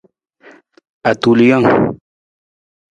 Atulijang. 1.09 1.65